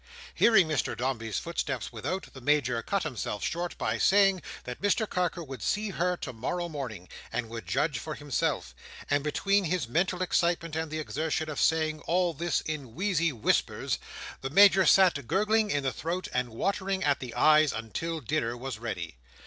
[0.33, 5.43] Hearing Mr Dombey's footsteps without, the Major cut himself short by saying, that Mr Carker
[5.43, 8.73] would see her tomorrow morning, and would judge for himself;
[9.11, 13.99] and between his mental excitement, and the exertion of saying all this in wheezy whispers,
[14.41, 18.79] the Major sat gurgling in the throat and watering at the eyes, until dinner was
[18.79, 19.17] ready.